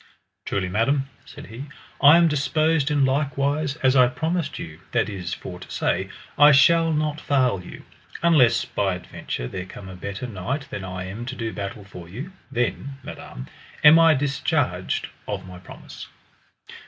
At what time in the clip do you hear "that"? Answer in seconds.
4.93-5.09